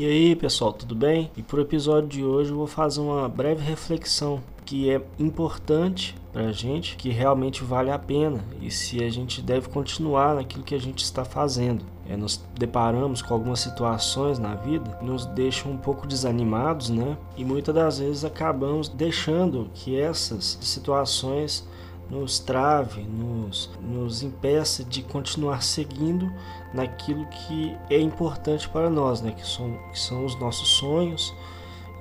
E 0.00 0.06
aí 0.06 0.34
pessoal, 0.34 0.72
tudo 0.72 0.94
bem? 0.94 1.30
E 1.36 1.42
pro 1.42 1.60
episódio 1.60 2.08
de 2.08 2.24
hoje 2.24 2.52
eu 2.52 2.56
vou 2.56 2.66
fazer 2.66 3.02
uma 3.02 3.28
breve 3.28 3.62
reflexão 3.62 4.40
que 4.64 4.88
é 4.88 4.98
importante 5.18 6.16
para 6.32 6.46
a 6.46 6.52
gente, 6.52 6.96
que 6.96 7.10
realmente 7.10 7.62
vale 7.62 7.90
a 7.90 7.98
pena 7.98 8.42
e 8.62 8.70
se 8.70 9.04
a 9.04 9.10
gente 9.10 9.42
deve 9.42 9.68
continuar 9.68 10.36
naquilo 10.36 10.64
que 10.64 10.74
a 10.74 10.80
gente 10.80 11.04
está 11.04 11.22
fazendo. 11.22 11.84
É, 12.08 12.16
nos 12.16 12.42
deparamos 12.58 13.20
com 13.20 13.34
algumas 13.34 13.60
situações 13.60 14.38
na 14.38 14.54
vida 14.54 14.90
que 14.90 15.04
nos 15.04 15.26
deixam 15.26 15.70
um 15.70 15.76
pouco 15.76 16.06
desanimados, 16.06 16.88
né? 16.88 17.18
E 17.36 17.44
muitas 17.44 17.74
das 17.74 17.98
vezes 17.98 18.24
acabamos 18.24 18.88
deixando 18.88 19.68
que 19.74 20.00
essas 20.00 20.56
situações 20.62 21.68
nos 22.10 22.40
trave, 22.40 23.02
nos, 23.02 23.70
nos 23.80 24.22
impeça 24.22 24.82
de 24.84 25.02
continuar 25.02 25.62
seguindo 25.62 26.30
naquilo 26.74 27.24
que 27.26 27.76
é 27.88 27.98
importante 28.00 28.68
para 28.68 28.90
nós, 28.90 29.20
né? 29.20 29.32
que, 29.32 29.46
são, 29.46 29.78
que 29.92 29.98
são 29.98 30.24
os 30.24 30.38
nossos 30.38 30.68
sonhos 30.68 31.32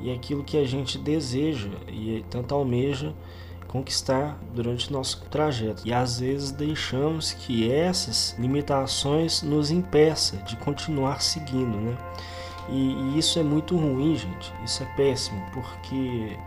e 0.02 0.12
aquilo 0.12 0.44
que 0.44 0.58
a 0.58 0.66
gente 0.66 0.98
deseja 0.98 1.70
e 1.88 2.26
tanto 2.30 2.56
almeja 2.56 3.14
conquistar 3.68 4.40
durante 4.54 4.92
nosso 4.92 5.22
trajeto. 5.30 5.84
E 5.86 5.94
às 5.94 6.20
vezes 6.20 6.52
deixamos 6.52 7.34
que 7.34 7.72
essas 7.72 8.36
limitações 8.40 9.44
nos 9.44 9.70
impeça 9.70 10.38
de 10.38 10.56
continuar 10.58 11.22
seguindo, 11.22 11.78
né? 11.78 11.96
E, 12.68 12.94
e, 12.94 13.20
isso 13.20 13.38
é 13.40 13.44
muito 13.44 13.76
ruim, 13.76 14.16
gente. 14.16 14.54
Isso 14.64 14.82
é 14.82 14.86
péssimo, 14.96 15.44
porque 15.54 16.38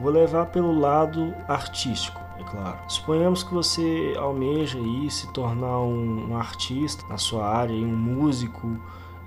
vou 0.00 0.10
levar 0.10 0.46
pelo 0.46 0.76
lado 0.76 1.32
artístico 1.46 2.23
é 2.38 2.42
claro. 2.42 2.78
Suponhamos 2.88 3.42
que 3.42 3.52
você 3.52 4.14
almeja 4.18 4.78
aí 4.78 5.10
se 5.10 5.26
tornar 5.28 5.78
um, 5.80 6.30
um 6.30 6.36
artista 6.36 7.04
na 7.08 7.16
sua 7.16 7.46
área, 7.46 7.74
um 7.74 7.96
músico 7.96 8.76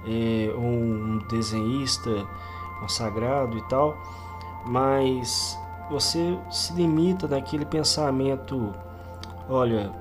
é, 0.05 0.51
ou 0.53 0.63
um 0.63 1.19
desenhista 1.29 2.27
consagrado 2.79 3.57
e 3.57 3.61
tal, 3.63 3.97
mas 4.65 5.57
você 5.89 6.37
se 6.51 6.73
limita 6.73 7.27
naquele 7.27 7.65
pensamento: 7.65 8.73
olha, 9.49 9.91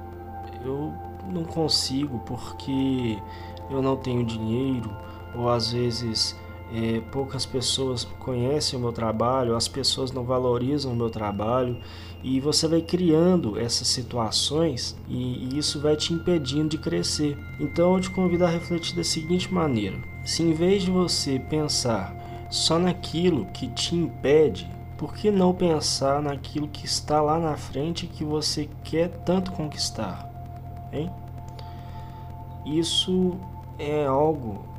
eu 0.65 0.93
não 1.29 1.45
consigo 1.45 2.19
porque 2.21 3.23
eu 3.71 3.83
não 3.83 3.97
tenho 3.97 4.25
dinheiro, 4.25 4.91
ou 5.35 5.49
às 5.49 5.73
vezes 5.73 6.39
é, 6.75 7.01
poucas 7.13 7.47
pessoas 7.47 8.05
conhecem 8.19 8.79
o 8.79 8.83
meu 8.83 8.93
trabalho, 8.93 9.55
as 9.55 9.69
pessoas 9.69 10.11
não 10.11 10.25
valorizam 10.25 10.93
o 10.93 10.97
meu 10.97 11.09
trabalho 11.09 11.79
e 12.23 12.41
você 12.41 12.67
vai 12.67 12.81
criando 12.81 13.59
essas 13.59 13.87
situações 13.87 14.97
e, 15.09 15.49
e 15.49 15.59
isso 15.59 15.81
vai 15.81 15.97
te 15.97 16.13
impedindo 16.13 16.71
de 16.71 16.79
crescer. 16.79 17.39
Então 17.61 17.95
eu 17.95 18.01
te 18.01 18.11
convido 18.11 18.45
a 18.45 18.49
refletir 18.49 18.97
da 18.97 19.05
seguinte 19.05 19.53
maneira: 19.53 19.97
se 20.25 20.43
em 20.43 20.53
vez 20.53 20.83
de 20.83 20.91
você 20.91 21.39
pensar 21.39 22.15
só 22.51 22.79
naquilo 22.79 23.47
que 23.47 23.69
te 23.69 23.95
impede, 23.95 24.69
por 24.99 25.15
que 25.15 25.31
não 25.31 25.55
pensar 25.55 26.21
naquilo 26.21 26.69
que 26.69 26.87
está 26.87 27.21
lá 27.21 27.39
na 27.39 27.57
frente 27.57 28.07
que 28.07 28.25
você 28.25 28.69
quer 28.83 29.09
tanto 29.25 29.53
conquistar? 29.53 30.29
Hein? 30.93 31.11
Isso 32.65 33.37
é 33.79 34.07
algo 34.07 34.76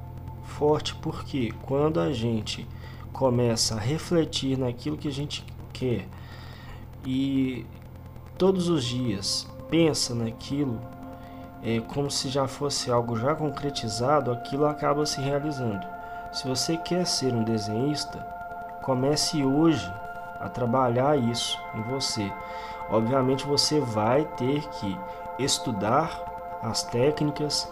forte 0.47 0.95
porque 0.95 1.53
quando 1.63 1.99
a 1.99 2.11
gente 2.11 2.67
começa 3.13 3.75
a 3.75 3.79
refletir 3.79 4.57
naquilo 4.57 4.97
que 4.97 5.07
a 5.07 5.11
gente 5.11 5.45
quer 5.71 6.07
e 7.05 7.65
todos 8.37 8.67
os 8.69 8.83
dias 8.83 9.47
pensa 9.69 10.15
naquilo 10.15 10.79
é, 11.63 11.79
como 11.79 12.09
se 12.09 12.29
já 12.29 12.47
fosse 12.47 12.91
algo 12.91 13.17
já 13.17 13.35
concretizado, 13.35 14.31
aquilo 14.31 14.65
acaba 14.65 15.05
se 15.05 15.19
realizando. 15.19 15.85
Se 16.31 16.47
você 16.47 16.77
quer 16.77 17.05
ser 17.05 17.33
um 17.33 17.43
desenhista, 17.43 18.19
comece 18.83 19.43
hoje 19.43 19.91
a 20.39 20.47
trabalhar 20.49 21.17
isso 21.17 21.59
em 21.73 21.81
você. 21.81 22.31
Obviamente 22.89 23.45
você 23.45 23.79
vai 23.79 24.23
ter 24.37 24.61
que 24.69 24.97
estudar 25.39 26.59
as 26.61 26.83
técnicas, 26.83 27.71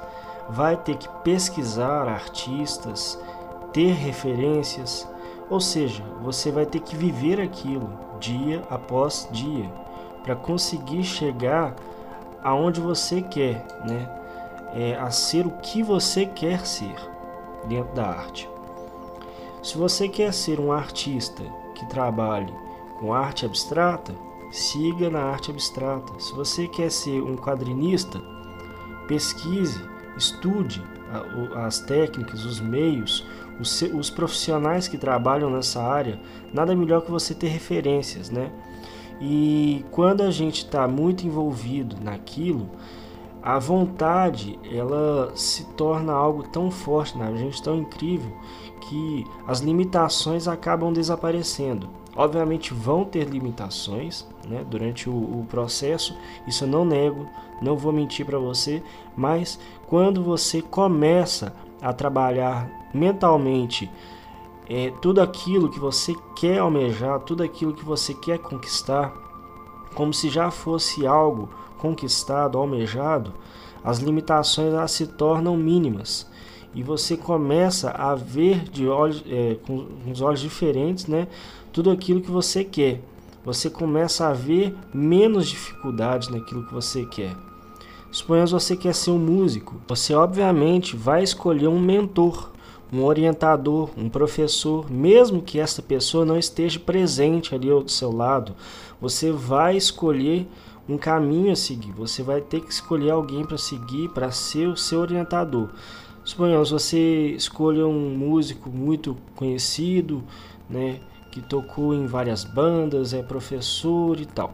vai 0.49 0.77
ter 0.77 0.97
que 0.97 1.09
pesquisar 1.23 2.07
artistas, 2.07 3.19
ter 3.73 3.93
referências, 3.93 5.07
ou 5.49 5.59
seja, 5.59 6.03
você 6.21 6.51
vai 6.51 6.65
ter 6.65 6.79
que 6.79 6.95
viver 6.95 7.39
aquilo 7.39 7.89
dia 8.19 8.63
após 8.69 9.27
dia 9.31 9.69
para 10.23 10.35
conseguir 10.35 11.03
chegar 11.03 11.75
aonde 12.43 12.79
você 12.79 13.21
quer, 13.21 13.65
né? 13.87 14.21
É, 14.73 14.95
a 14.95 15.09
ser 15.09 15.45
o 15.45 15.51
que 15.51 15.81
você 15.81 16.25
quer 16.25 16.65
ser 16.65 16.95
dentro 17.65 17.93
da 17.93 18.07
arte. 18.07 18.49
Se 19.63 19.77
você 19.77 20.09
quer 20.09 20.33
ser 20.33 20.59
um 20.59 20.71
artista 20.71 21.43
que 21.73 21.85
trabalhe 21.87 22.53
com 22.99 23.13
arte 23.13 23.45
abstrata, 23.45 24.13
siga 24.51 25.09
na 25.09 25.21
arte 25.21 25.49
abstrata. 25.49 26.13
Se 26.19 26.33
você 26.33 26.67
quer 26.67 26.91
ser 26.91 27.21
um 27.21 27.35
quadrinista, 27.35 28.21
pesquise 29.07 29.94
estude 30.17 30.81
as 31.55 31.79
técnicas, 31.79 32.45
os 32.45 32.59
meios, 32.59 33.25
os, 33.59 34.09
profissionais 34.09 34.87
que 34.87 34.97
trabalham 34.97 35.49
nessa 35.49 35.81
área, 35.81 36.19
nada 36.53 36.75
melhor 36.75 37.01
que 37.01 37.11
você 37.11 37.33
ter 37.33 37.47
referências, 37.47 38.29
né? 38.29 38.51
E 39.21 39.85
quando 39.91 40.21
a 40.21 40.31
gente 40.31 40.65
está 40.65 40.87
muito 40.87 41.25
envolvido 41.25 41.95
naquilo, 42.03 42.69
a 43.41 43.57
vontade 43.59 44.59
ela 44.69 45.31
se 45.35 45.63
torna 45.73 46.11
algo 46.11 46.43
tão 46.43 46.69
forte 46.69 47.17
na 47.17 47.33
gente, 47.35 47.61
tão 47.61 47.77
incrível, 47.77 48.31
que 48.81 49.23
as 49.47 49.59
limitações 49.59 50.47
acabam 50.47 50.91
desaparecendo. 50.91 51.89
Obviamente 52.15 52.73
vão 52.73 53.05
ter 53.05 53.25
limitações 53.25 54.27
né, 54.47 54.65
durante 54.69 55.09
o, 55.09 55.13
o, 55.13 55.45
processo, 55.49 56.15
isso 56.47 56.63
eu 56.63 56.67
não 56.67 56.85
nego, 56.85 57.27
não 57.61 57.77
vou 57.77 57.91
mentir 57.91 58.25
para 58.25 58.37
você, 58.37 58.81
mas 59.15 59.59
quando 59.87 60.23
você 60.23 60.61
começa 60.61 61.53
a 61.81 61.93
trabalhar 61.93 62.69
mentalmente 62.93 63.89
é, 64.69 64.91
tudo 65.01 65.21
aquilo 65.21 65.69
que 65.69 65.79
você 65.79 66.13
quer 66.35 66.59
almejar, 66.59 67.19
tudo 67.19 67.43
aquilo 67.43 67.73
que 67.73 67.85
você 67.85 68.13
quer 68.13 68.39
conquistar, 68.39 69.13
como 69.93 70.13
se 70.13 70.29
já 70.29 70.49
fosse 70.51 71.05
algo 71.05 71.49
conquistado, 71.77 72.57
almejado, 72.57 73.33
as 73.83 73.99
limitações 73.99 74.73
elas 74.73 74.91
se 74.91 75.05
tornam 75.05 75.55
mínimas 75.55 76.27
e 76.73 76.83
você 76.83 77.15
começa 77.15 77.91
a 77.91 78.13
ver 78.15 78.67
de 78.69 78.87
olhos, 78.87 79.23
é, 79.29 79.55
com 79.65 79.87
os 80.11 80.21
olhos 80.21 80.41
diferentes, 80.41 81.07
né, 81.07 81.27
tudo 81.71 81.89
aquilo 81.89 82.19
que 82.21 82.29
você 82.29 82.63
quer. 82.63 83.01
Você 83.45 83.69
começa 83.69 84.27
a 84.27 84.33
ver 84.33 84.75
menos 84.91 85.47
dificuldade 85.47 86.31
naquilo 86.31 86.65
que 86.65 86.73
você 86.73 87.05
quer. 87.05 87.35
Suponhamos 88.11 88.51
você 88.51 88.75
quer 88.75 88.95
ser 88.95 89.11
um 89.11 89.19
músico, 89.19 89.75
você 89.87 90.15
obviamente 90.15 90.95
vai 90.95 91.21
escolher 91.21 91.67
um 91.67 91.79
mentor, 91.79 92.51
um 92.91 93.03
orientador, 93.03 93.89
um 93.97 94.09
professor, 94.09 94.89
mesmo 94.89 95.41
que 95.41 95.59
essa 95.59 95.81
pessoa 95.81 96.25
não 96.25 96.37
esteja 96.37 96.79
presente 96.79 97.53
ali 97.53 97.69
ao 97.69 97.87
seu 97.87 98.11
lado, 98.11 98.55
você 98.99 99.31
vai 99.31 99.75
escolher 99.75 100.47
um 100.87 100.97
caminho 100.97 101.51
a 101.51 101.55
seguir. 101.55 101.91
Você 101.91 102.23
vai 102.23 102.41
ter 102.41 102.61
que 102.61 102.71
escolher 102.71 103.11
alguém 103.11 103.43
para 103.43 103.57
seguir, 103.57 104.09
para 104.09 104.31
ser 104.31 104.67
o 104.67 104.77
seu 104.77 105.01
orientador. 105.01 105.69
Suponhamos 106.23 106.71
você 106.71 107.27
escolha 107.35 107.85
um 107.85 108.15
músico 108.15 108.69
muito 108.69 109.17
conhecido, 109.35 110.23
né? 110.69 110.99
Que 111.35 111.41
tocou 111.41 111.93
em 111.93 112.05
várias 112.05 112.45
bandas, 112.45 113.13
é 113.13 113.21
professor 113.21 114.17
e 114.21 114.25
tal. 114.25 114.53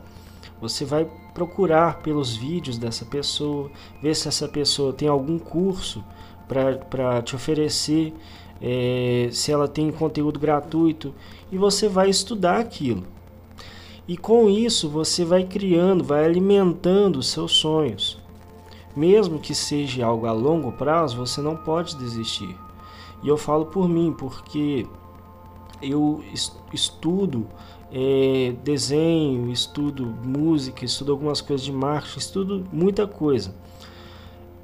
Você 0.60 0.84
vai 0.84 1.08
procurar 1.32 2.00
pelos 2.00 2.36
vídeos 2.36 2.76
dessa 2.76 3.06
pessoa, 3.06 3.70
ver 4.02 4.16
se 4.16 4.28
essa 4.28 4.48
pessoa 4.48 4.92
tem 4.92 5.08
algum 5.08 5.38
curso 5.38 6.04
para 6.48 7.22
te 7.22 7.36
oferecer, 7.36 8.16
é, 8.60 9.30
se 9.32 9.52
ela 9.52 9.68
tem 9.68 9.92
conteúdo 9.92 10.40
gratuito, 10.40 11.14
e 11.52 11.58
você 11.58 11.88
vai 11.88 12.10
estudar 12.10 12.58
aquilo. 12.58 13.04
E 14.08 14.18
com 14.18 14.50
isso 14.50 14.90
você 14.90 15.24
vai 15.24 15.44
criando, 15.44 16.04
vai 16.04 16.26
alimentando 16.26 17.20
os 17.20 17.28
seus 17.28 17.52
sonhos. 17.52 18.20
Mesmo 18.96 19.38
que 19.38 19.54
seja 19.54 20.04
algo 20.04 20.26
a 20.26 20.32
longo 20.32 20.72
prazo, 20.72 21.16
você 21.16 21.42
não 21.42 21.56
pode 21.56 21.96
desistir. 21.96 22.58
E 23.22 23.28
eu 23.28 23.38
falo 23.38 23.68
por 23.68 23.88
mim, 23.88 24.12
porque 24.12 24.88
eu 25.82 26.24
estudo 26.74 27.48
é, 27.92 28.54
desenho, 28.64 29.52
estudo 29.52 30.06
música, 30.06 30.86
estudo 30.86 31.12
algumas 31.12 31.42
coisas 31.42 31.66
de 31.66 31.72
marketing, 31.72 32.20
estudo 32.20 32.66
muita 32.72 33.06
coisa. 33.06 33.54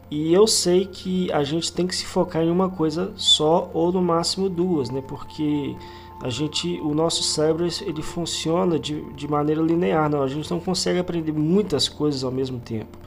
E 0.10 0.34
eu 0.34 0.48
sei 0.48 0.86
que 0.86 1.30
a 1.34 1.44
gente 1.44 1.72
tem 1.72 1.86
que 1.86 1.94
se 1.94 2.06
focar 2.06 2.42
em 2.42 2.50
uma 2.50 2.69
coisa 2.69 3.12
só 3.18 3.69
ou 3.74 3.92
no 3.92 4.02
máximo 4.02 4.48
duas, 4.48 4.90
né? 4.90 5.04
Porque 5.06 5.75
a 6.22 6.30
gente, 6.30 6.80
o 6.81 6.94
nosso 6.94 7.22
cérebro 7.24 7.68
ele 7.81 8.02
funciona 8.02 8.80
de, 8.80 9.02
de 9.13 9.28
maneira 9.28 9.62
linear, 9.62 10.10
não? 10.10 10.24
A 10.24 10.28
gente 10.28 10.50
não 10.50 10.62
consegue 10.62 10.98
aprender 10.98 11.34
muitas 11.34 11.90
coisas 11.90 12.24
ao 12.24 12.31
mesmo 12.31 12.60
tempo. 12.60 12.98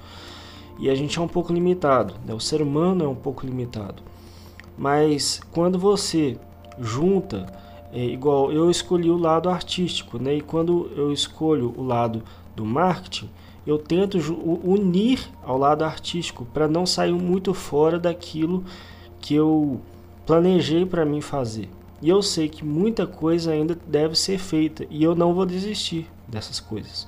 E 0.78 0.90
a 0.90 0.94
gente 0.94 1.18
é 1.18 1.22
um 1.22 1.28
pouco 1.28 1.52
limitado, 1.52 2.14
né? 2.26 2.34
O 2.34 2.40
ser 2.40 2.60
humano 2.60 3.04
é 3.04 3.08
um 3.08 3.14
pouco 3.14 3.46
limitado. 3.46 4.02
Mas 4.76 5.40
quando 5.52 5.78
você 5.78 6.38
junta, 6.78 7.46
é, 7.92 8.04
igual 8.04 8.52
eu 8.52 8.70
escolhi 8.70 9.10
o 9.10 9.16
lado 9.16 9.48
artístico, 9.48 10.18
né? 10.18 10.36
E 10.36 10.40
quando 10.40 10.90
eu 10.96 11.12
escolho 11.12 11.74
o 11.76 11.82
lado 11.82 12.22
do 12.54 12.64
marketing, 12.64 13.28
eu 13.66 13.78
tento 13.78 14.18
unir 14.64 15.28
ao 15.42 15.58
lado 15.58 15.84
artístico 15.84 16.44
para 16.46 16.66
não 16.66 16.86
sair 16.86 17.12
muito 17.12 17.52
fora 17.52 17.98
daquilo 17.98 18.64
que 19.20 19.34
eu 19.34 19.80
planejei 20.24 20.86
para 20.86 21.04
mim 21.04 21.20
fazer. 21.20 21.68
E 22.00 22.08
eu 22.08 22.22
sei 22.22 22.48
que 22.48 22.64
muita 22.64 23.06
coisa 23.06 23.52
ainda 23.52 23.76
deve 23.86 24.16
ser 24.16 24.38
feita 24.38 24.86
e 24.88 25.02
eu 25.02 25.14
não 25.14 25.34
vou 25.34 25.44
desistir 25.44 26.08
dessas 26.26 26.58
coisas. 26.58 27.06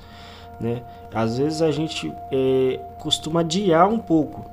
Né? 0.60 0.82
Às 1.14 1.38
vezes 1.38 1.62
a 1.62 1.70
gente 1.70 2.12
é, 2.30 2.78
costuma 3.00 3.40
adiar 3.40 3.88
um 3.88 3.98
pouco 3.98 4.44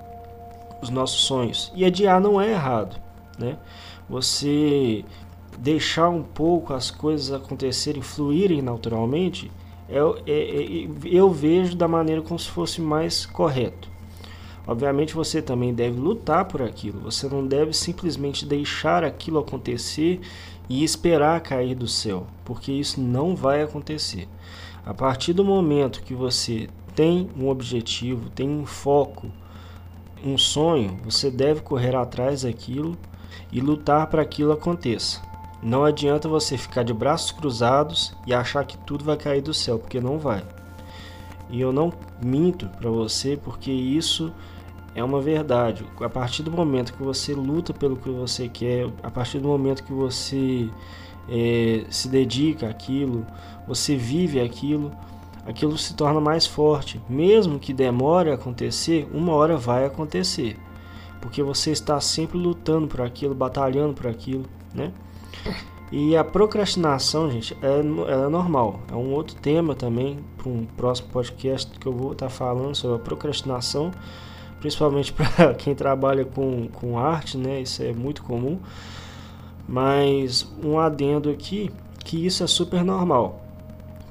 os 0.81 0.89
nossos 0.89 1.21
sonhos 1.21 1.71
e 1.75 1.83
adiar 1.83 2.21
não 2.21 2.39
é 2.39 2.51
errado. 2.51 2.95
Né? 3.37 3.57
Você 4.09 5.03
deixar 5.59 6.09
um 6.09 6.23
pouco 6.23 6.73
as 6.73 6.89
coisas 6.89 7.31
acontecerem, 7.31 8.01
fluírem 8.01 8.61
naturalmente, 8.61 9.51
eu, 9.89 10.17
é, 10.25 10.31
é, 10.31 10.83
é, 10.83 10.89
eu 11.03 11.29
vejo 11.31 11.75
da 11.75 11.87
maneira 11.87 12.21
como 12.21 12.39
se 12.39 12.49
fosse 12.49 12.79
mais 12.81 13.25
correto. 13.25 13.89
Obviamente 14.65 15.15
você 15.15 15.41
também 15.41 15.73
deve 15.73 15.99
lutar 15.99 16.45
por 16.45 16.61
aquilo. 16.61 17.01
Você 17.01 17.27
não 17.27 17.45
deve 17.45 17.73
simplesmente 17.73 18.45
deixar 18.45 19.03
aquilo 19.03 19.39
acontecer 19.39 20.21
e 20.69 20.83
esperar 20.83 21.41
cair 21.41 21.75
do 21.75 21.87
céu, 21.87 22.27
porque 22.45 22.71
isso 22.71 23.01
não 23.01 23.35
vai 23.35 23.63
acontecer. 23.63 24.27
A 24.85 24.93
partir 24.93 25.33
do 25.33 25.43
momento 25.43 26.03
que 26.03 26.13
você 26.13 26.69
tem 26.95 27.29
um 27.35 27.49
objetivo, 27.49 28.29
tem 28.29 28.47
um 28.47 28.65
foco, 28.65 29.27
um 30.23 30.37
sonho, 30.37 30.99
você 31.03 31.31
deve 31.31 31.61
correr 31.61 31.95
atrás 31.95 32.43
daquilo 32.43 32.95
e 33.51 33.59
lutar 33.59 34.07
para 34.07 34.23
que 34.23 34.43
aquilo 34.43 34.51
aconteça. 34.51 35.28
Não 35.61 35.83
adianta 35.83 36.29
você 36.29 36.57
ficar 36.57 36.83
de 36.83 36.93
braços 36.93 37.31
cruzados 37.31 38.13
e 38.25 38.33
achar 38.33 38.63
que 38.65 38.77
tudo 38.77 39.03
vai 39.03 39.17
cair 39.17 39.41
do 39.41 39.53
céu, 39.53 39.77
porque 39.77 39.99
não 39.99 40.17
vai. 40.17 40.43
E 41.49 41.59
eu 41.59 41.73
não 41.73 41.91
minto 42.23 42.67
para 42.67 42.89
você, 42.89 43.37
porque 43.37 43.71
isso 43.71 44.31
é 44.95 45.03
uma 45.03 45.19
verdade. 45.19 45.85
A 45.99 46.09
partir 46.09 46.43
do 46.43 46.51
momento 46.51 46.93
que 46.93 47.03
você 47.03 47.33
luta 47.33 47.73
pelo 47.73 47.97
que 47.97 48.09
você 48.09 48.47
quer, 48.47 48.89
a 49.03 49.11
partir 49.11 49.39
do 49.39 49.47
momento 49.47 49.83
que 49.83 49.91
você 49.91 50.69
é, 51.27 51.85
se 51.89 52.07
dedica 52.07 52.69
àquilo, 52.69 53.25
você 53.67 53.95
vive 53.95 54.39
aquilo, 54.39 54.91
aquilo 55.45 55.77
se 55.77 55.93
torna 55.93 56.21
mais 56.21 56.45
forte. 56.45 57.01
Mesmo 57.09 57.59
que 57.59 57.73
demore 57.73 58.31
a 58.31 58.35
acontecer, 58.35 59.09
uma 59.13 59.33
hora 59.33 59.57
vai 59.57 59.85
acontecer. 59.85 60.57
Porque 61.19 61.43
você 61.43 61.71
está 61.71 61.99
sempre 61.99 62.37
lutando 62.37 62.87
por 62.87 63.01
aquilo, 63.01 63.35
batalhando 63.35 63.93
por 63.93 64.07
aquilo, 64.07 64.45
né? 64.73 64.93
E 65.91 66.15
a 66.15 66.23
procrastinação, 66.23 67.31
gente, 67.31 67.57
é, 67.63 67.79
é 67.79 68.29
normal. 68.29 68.79
É 68.91 68.95
um 68.95 69.11
outro 69.11 69.35
tema 69.35 69.73
também 69.73 70.19
para 70.37 70.49
um 70.49 70.65
próximo 70.77 71.09
podcast 71.09 71.79
que 71.79 71.87
eu 71.87 71.93
vou 71.93 72.11
estar 72.11 72.27
tá 72.27 72.29
falando 72.29 72.75
sobre 72.75 72.97
a 72.97 72.99
procrastinação, 72.99 73.91
principalmente 74.59 75.11
para 75.13 75.55
quem 75.55 75.73
trabalha 75.73 76.25
com, 76.25 76.67
com 76.67 76.99
arte, 76.99 77.37
né? 77.37 77.61
Isso 77.61 77.81
é 77.81 77.91
muito 77.91 78.21
comum. 78.21 78.59
Mas 79.67 80.47
um 80.63 80.77
adendo 80.77 81.29
aqui 81.29 81.71
que 82.05 82.23
isso 82.23 82.43
é 82.43 82.47
super 82.47 82.83
normal. 82.83 83.43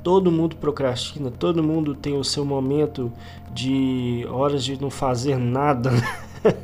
Todo 0.02 0.32
mundo 0.32 0.56
procrastina, 0.56 1.30
todo 1.30 1.62
mundo 1.62 1.94
tem 1.94 2.16
o 2.16 2.24
seu 2.24 2.44
momento 2.44 3.12
de 3.52 4.26
horas 4.30 4.64
de 4.64 4.80
não 4.80 4.90
fazer 4.90 5.36
nada. 5.36 5.90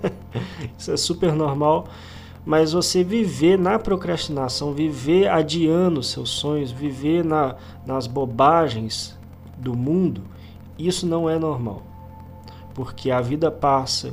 isso 0.76 0.90
é 0.90 0.96
super 0.96 1.32
normal 1.32 1.86
mas 2.44 2.72
você 2.72 3.02
viver 3.02 3.58
na 3.58 3.78
procrastinação, 3.78 4.72
viver 4.72 5.28
adiando 5.28 6.02
seus 6.02 6.30
sonhos, 6.30 6.70
viver 6.70 7.24
na, 7.24 7.56
nas 7.86 8.06
bobagens 8.06 9.18
do 9.56 9.74
mundo, 9.74 10.22
isso 10.78 11.06
não 11.06 11.28
é 11.28 11.38
normal. 11.38 11.82
Porque 12.74 13.10
a 13.10 13.20
vida 13.20 13.50
passa, 13.50 14.12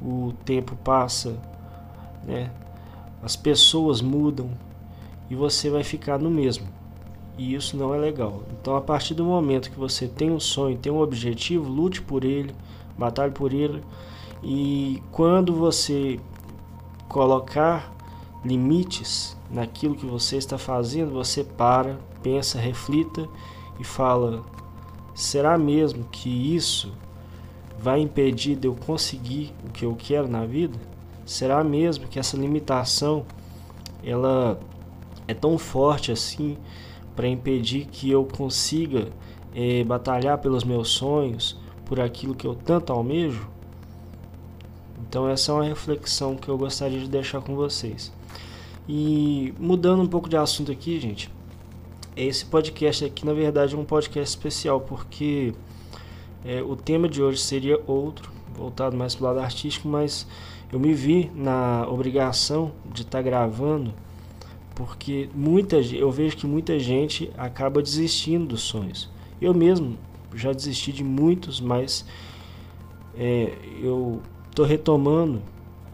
o 0.00 0.32
tempo 0.44 0.76
passa, 0.76 1.36
né? 2.24 2.50
as 3.22 3.34
pessoas 3.34 4.00
mudam 4.00 4.50
e 5.28 5.34
você 5.34 5.68
vai 5.68 5.82
ficar 5.82 6.18
no 6.18 6.30
mesmo. 6.30 6.66
E 7.36 7.54
isso 7.54 7.76
não 7.76 7.94
é 7.94 7.98
legal. 7.98 8.42
Então, 8.52 8.76
a 8.76 8.80
partir 8.80 9.14
do 9.14 9.24
momento 9.24 9.70
que 9.70 9.78
você 9.78 10.08
tem 10.08 10.30
um 10.30 10.40
sonho, 10.40 10.76
tem 10.76 10.92
um 10.92 11.00
objetivo, 11.00 11.68
lute 11.68 12.02
por 12.02 12.24
ele, 12.24 12.54
batalhe 12.96 13.32
por 13.32 13.52
ele. 13.52 13.82
E 14.42 15.02
quando 15.12 15.54
você 15.54 16.18
colocar 17.08 17.92
limites 18.44 19.36
naquilo 19.50 19.94
que 19.94 20.06
você 20.06 20.36
está 20.36 20.58
fazendo, 20.58 21.12
você 21.12 21.42
para, 21.42 21.98
pensa, 22.22 22.58
reflita 22.58 23.28
e 23.80 23.84
fala: 23.84 24.44
será 25.14 25.56
mesmo 25.56 26.04
que 26.04 26.28
isso 26.54 26.92
vai 27.78 28.00
impedir 28.00 28.56
de 28.56 28.66
eu 28.68 28.74
conseguir 28.74 29.54
o 29.66 29.70
que 29.70 29.84
eu 29.84 29.94
quero 29.96 30.28
na 30.28 30.44
vida? 30.44 30.78
Será 31.24 31.62
mesmo 31.62 32.08
que 32.08 32.18
essa 32.18 32.36
limitação 32.36 33.24
ela 34.02 34.58
é 35.26 35.34
tão 35.34 35.58
forte 35.58 36.10
assim 36.10 36.56
para 37.14 37.28
impedir 37.28 37.86
que 37.86 38.10
eu 38.10 38.24
consiga 38.24 39.08
é, 39.54 39.84
batalhar 39.84 40.38
pelos 40.38 40.64
meus 40.64 40.88
sonhos, 40.90 41.58
por 41.84 42.00
aquilo 42.00 42.34
que 42.34 42.46
eu 42.46 42.54
tanto 42.54 42.92
almejo? 42.92 43.48
Então 45.08 45.28
essa 45.28 45.52
é 45.52 45.54
uma 45.54 45.64
reflexão 45.64 46.36
que 46.36 46.48
eu 46.48 46.58
gostaria 46.58 47.00
de 47.00 47.08
deixar 47.08 47.40
com 47.40 47.54
vocês. 47.54 48.12
E 48.88 49.54
mudando 49.58 50.02
um 50.02 50.06
pouco 50.06 50.28
de 50.28 50.36
assunto 50.36 50.70
aqui, 50.70 51.00
gente, 51.00 51.30
esse 52.16 52.44
podcast 52.44 53.04
aqui 53.04 53.24
na 53.24 53.32
verdade 53.32 53.74
é 53.74 53.78
um 53.78 53.84
podcast 53.84 54.36
especial 54.36 54.80
porque 54.80 55.54
é, 56.44 56.62
o 56.62 56.76
tema 56.76 57.08
de 57.08 57.22
hoje 57.22 57.40
seria 57.40 57.80
outro, 57.86 58.30
voltado 58.54 58.96
mais 58.96 59.14
para 59.14 59.24
o 59.24 59.26
lado 59.28 59.40
artístico, 59.40 59.88
mas 59.88 60.26
eu 60.72 60.78
me 60.78 60.92
vi 60.92 61.30
na 61.34 61.86
obrigação 61.88 62.72
de 62.92 63.02
estar 63.02 63.18
tá 63.18 63.22
gravando 63.22 63.94
porque 64.74 65.28
muita 65.34 65.76
eu 65.76 66.10
vejo 66.10 66.36
que 66.36 66.46
muita 66.46 66.78
gente 66.78 67.30
acaba 67.36 67.82
desistindo 67.82 68.46
dos 68.46 68.62
sonhos. 68.62 69.10
Eu 69.40 69.52
mesmo 69.52 69.98
já 70.34 70.52
desisti 70.52 70.92
de 70.92 71.02
muitos, 71.02 71.60
mas 71.60 72.04
é, 73.16 73.52
eu 73.82 74.22
estou 74.58 74.66
retomando 74.66 75.40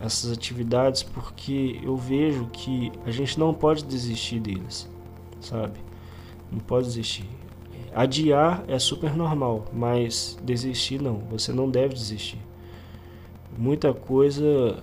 essas 0.00 0.32
atividades 0.32 1.02
porque 1.02 1.78
eu 1.82 1.98
vejo 1.98 2.46
que 2.46 2.90
a 3.04 3.10
gente 3.10 3.38
não 3.38 3.52
pode 3.52 3.84
desistir 3.84 4.40
deles, 4.40 4.88
sabe? 5.38 5.78
Não 6.50 6.58
pode 6.60 6.86
desistir. 6.86 7.28
Adiar 7.94 8.64
é 8.66 8.78
super 8.78 9.14
normal, 9.14 9.66
mas 9.70 10.38
desistir 10.42 11.00
não. 11.00 11.18
Você 11.30 11.52
não 11.52 11.68
deve 11.68 11.92
desistir. 11.92 12.38
Muita 13.56 13.92
coisa 13.92 14.82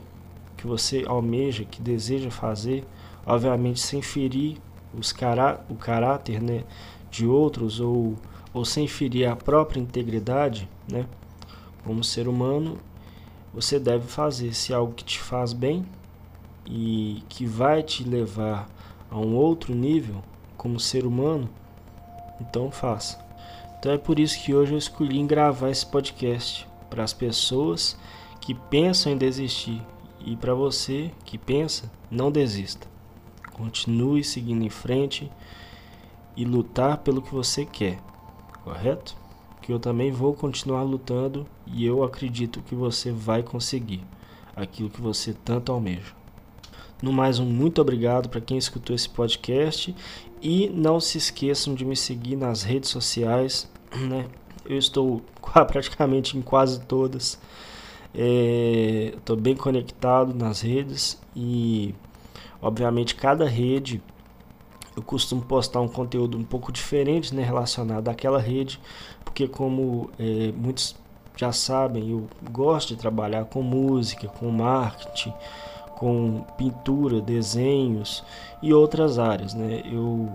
que 0.55 0.67
você 0.67 1.03
almeja, 1.07 1.65
que 1.65 1.81
deseja 1.81 2.29
fazer, 2.29 2.85
obviamente 3.25 3.79
sem 3.79 4.01
ferir 4.01 4.57
os 4.93 5.11
cará 5.11 5.61
o 5.69 5.75
caráter 5.75 6.39
né, 6.41 6.63
de 7.09 7.25
outros 7.25 7.79
ou, 7.79 8.15
ou 8.53 8.63
sem 8.63 8.87
ferir 8.87 9.27
a 9.27 9.35
própria 9.35 9.79
integridade, 9.79 10.69
né? 10.89 11.07
Como 11.83 12.03
ser 12.03 12.27
humano, 12.27 12.77
você 13.53 13.79
deve 13.79 14.07
fazer. 14.07 14.53
Se 14.53 14.73
é 14.73 14.75
algo 14.75 14.93
que 14.93 15.03
te 15.03 15.19
faz 15.19 15.53
bem 15.53 15.85
e 16.65 17.23
que 17.29 17.45
vai 17.45 17.83
te 17.83 18.03
levar 18.03 18.69
a 19.09 19.17
um 19.17 19.35
outro 19.35 19.73
nível 19.73 20.23
como 20.55 20.79
ser 20.79 21.05
humano, 21.05 21.49
então 22.39 22.71
faça. 22.71 23.19
Então 23.79 23.91
é 23.91 23.97
por 23.97 24.19
isso 24.19 24.41
que 24.43 24.53
hoje 24.53 24.73
eu 24.73 24.77
escolhi 24.77 25.23
gravar 25.25 25.69
esse 25.69 25.85
podcast 25.85 26.67
para 26.89 27.03
as 27.03 27.13
pessoas 27.13 27.97
que 28.39 28.53
pensam 28.53 29.11
em 29.11 29.17
desistir 29.17 29.81
e 30.23 30.35
para 30.35 30.53
você 30.53 31.11
que 31.25 31.37
pensa, 31.37 31.91
não 32.09 32.31
desista. 32.31 32.87
Continue 33.51 34.23
seguindo 34.23 34.63
em 34.63 34.69
frente 34.69 35.31
e 36.35 36.45
lutar 36.45 36.99
pelo 36.99 37.21
que 37.21 37.33
você 37.33 37.65
quer, 37.65 37.99
correto? 38.63 39.20
Eu 39.71 39.79
também 39.79 40.11
vou 40.11 40.33
continuar 40.33 40.83
lutando 40.83 41.45
e 41.67 41.85
eu 41.85 42.03
acredito 42.03 42.61
que 42.61 42.75
você 42.75 43.11
vai 43.11 43.41
conseguir 43.43 44.03
aquilo 44.55 44.89
que 44.89 45.01
você 45.01 45.33
tanto 45.33 45.71
almeja. 45.71 46.13
No 47.01 47.11
mais, 47.11 47.39
um 47.39 47.45
muito 47.45 47.81
obrigado 47.81 48.29
para 48.29 48.39
quem 48.39 48.57
escutou 48.57 48.95
esse 48.95 49.09
podcast 49.09 49.95
e 50.41 50.69
não 50.69 50.99
se 50.99 51.17
esqueçam 51.17 51.73
de 51.73 51.83
me 51.83 51.95
seguir 51.95 52.35
nas 52.35 52.61
redes 52.61 52.89
sociais, 52.89 53.69
né? 54.09 54.27
Eu 54.65 54.77
estou 54.77 55.21
praticamente 55.67 56.37
em 56.37 56.41
quase 56.41 56.79
todas. 56.81 57.39
Estou 58.13 59.37
é, 59.37 59.39
bem 59.39 59.55
conectado 59.55 60.33
nas 60.33 60.61
redes 60.61 61.19
e, 61.35 61.95
obviamente, 62.61 63.15
cada 63.15 63.47
rede 63.47 64.01
eu 64.95 65.01
costumo 65.01 65.41
postar 65.41 65.81
um 65.81 65.87
conteúdo 65.87 66.37
um 66.37 66.43
pouco 66.43 66.71
diferente 66.71 67.33
né, 67.33 67.43
relacionado 67.43 68.09
àquela 68.09 68.39
rede, 68.39 68.79
porque 69.23 69.47
como 69.47 70.09
é, 70.19 70.51
muitos 70.55 70.95
já 71.35 71.51
sabem, 71.51 72.09
eu 72.11 72.27
gosto 72.51 72.89
de 72.89 72.97
trabalhar 72.97 73.45
com 73.45 73.61
música, 73.61 74.27
com 74.27 74.49
marketing, 74.51 75.33
com 75.95 76.43
pintura, 76.57 77.21
desenhos 77.21 78.23
e 78.61 78.73
outras 78.73 79.17
áreas, 79.17 79.53
né? 79.53 79.81
Eu, 79.85 80.29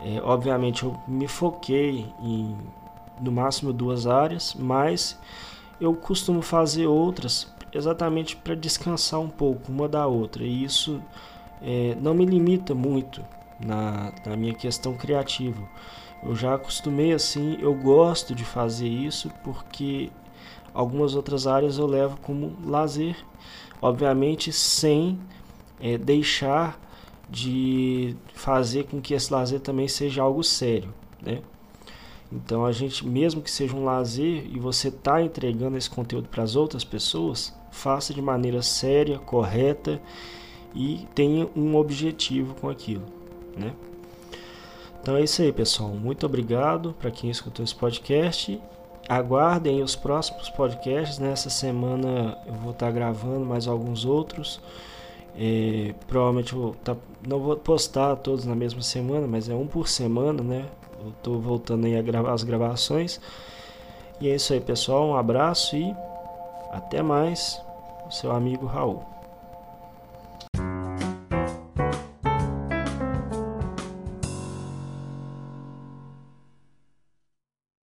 é, 0.00 0.20
obviamente, 0.22 0.84
eu 0.84 0.98
me 1.06 1.28
foquei 1.28 2.06
em 2.20 2.56
no 3.20 3.30
máximo 3.30 3.72
duas 3.72 4.06
áreas, 4.06 4.56
mas 4.58 5.18
eu 5.80 5.94
costumo 5.94 6.42
fazer 6.42 6.86
outras 6.86 7.46
exatamente 7.72 8.36
para 8.36 8.54
descansar 8.54 9.20
um 9.20 9.28
pouco 9.28 9.70
uma 9.70 9.88
da 9.88 10.06
outra 10.06 10.44
e 10.44 10.64
isso 10.64 11.00
é, 11.62 11.96
não 12.00 12.14
me 12.14 12.26
limita 12.26 12.74
muito 12.74 13.24
na, 13.64 14.12
na 14.24 14.36
minha 14.36 14.54
questão 14.54 14.94
criativa. 14.94 15.62
Eu 16.22 16.34
já 16.34 16.54
acostumei 16.54 17.12
assim, 17.12 17.58
eu 17.60 17.74
gosto 17.74 18.34
de 18.34 18.44
fazer 18.44 18.88
isso 18.88 19.30
porque 19.42 20.10
algumas 20.72 21.14
outras 21.14 21.46
áreas 21.46 21.78
eu 21.78 21.86
levo 21.86 22.16
como 22.20 22.56
lazer, 22.64 23.16
obviamente 23.80 24.52
sem 24.52 25.18
é, 25.80 25.98
deixar 25.98 26.80
de 27.28 28.14
fazer 28.34 28.84
com 28.84 29.00
que 29.00 29.14
esse 29.14 29.32
lazer 29.32 29.60
também 29.60 29.88
seja 29.88 30.22
algo 30.22 30.44
sério, 30.44 30.92
né? 31.20 31.40
Então 32.30 32.64
a 32.64 32.72
gente, 32.72 33.06
mesmo 33.06 33.42
que 33.42 33.50
seja 33.50 33.76
um 33.76 33.84
lazer 33.84 34.46
e 34.50 34.58
você 34.58 34.88
está 34.88 35.20
entregando 35.20 35.76
esse 35.76 35.90
conteúdo 35.90 36.28
para 36.28 36.42
as 36.42 36.56
outras 36.56 36.82
pessoas, 36.82 37.54
faça 37.70 38.14
de 38.14 38.22
maneira 38.22 38.62
séria, 38.62 39.18
correta 39.18 40.00
e 40.74 41.06
tenha 41.14 41.48
um 41.54 41.76
objetivo 41.76 42.54
com 42.54 42.70
aquilo, 42.70 43.04
né? 43.56 43.72
Então 45.00 45.16
é 45.16 45.22
isso 45.22 45.42
aí, 45.42 45.52
pessoal. 45.52 45.90
Muito 45.90 46.24
obrigado 46.24 46.94
para 47.00 47.10
quem 47.10 47.28
escutou 47.28 47.64
esse 47.64 47.74
podcast. 47.74 48.60
Aguardem 49.08 49.82
os 49.82 49.96
próximos 49.96 50.48
podcasts. 50.50 51.18
Nessa 51.18 51.50
semana 51.50 52.38
eu 52.46 52.54
vou 52.54 52.70
estar 52.70 52.86
tá 52.86 52.92
gravando 52.92 53.44
mais 53.44 53.66
alguns 53.66 54.04
outros. 54.04 54.60
É, 55.36 55.94
provavelmente 56.06 56.54
vou 56.54 56.74
tá, 56.84 56.96
não 57.26 57.40
vou 57.40 57.56
postar 57.56 58.14
todos 58.16 58.44
na 58.44 58.54
mesma 58.54 58.82
semana, 58.82 59.26
mas 59.26 59.48
é 59.48 59.54
um 59.54 59.66
por 59.66 59.88
semana, 59.88 60.42
né? 60.42 60.66
Eu 61.02 61.10
estou 61.10 61.40
voltando 61.40 61.86
aí 61.86 61.96
a 61.96 62.02
gravar 62.02 62.32
as 62.32 62.44
gravações. 62.44 63.20
E 64.20 64.28
é 64.28 64.36
isso 64.36 64.52
aí, 64.52 64.60
pessoal. 64.60 65.08
Um 65.08 65.16
abraço 65.16 65.76
e 65.76 65.92
até 66.70 67.02
mais. 67.02 67.60
Seu 68.08 68.30
amigo 68.30 68.66
Raul. 68.66 69.11